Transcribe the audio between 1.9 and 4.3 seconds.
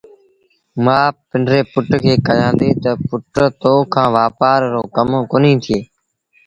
کي ڪهيآݩديٚ تا پُٽ تو کآݩ